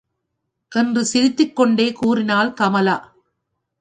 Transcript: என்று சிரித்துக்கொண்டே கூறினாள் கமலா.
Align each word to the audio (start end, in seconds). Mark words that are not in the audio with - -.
என்று 0.71 1.05
சிரித்துக்கொண்டே 1.05 1.87
கூறினாள் 1.93 2.53
கமலா. 2.53 2.97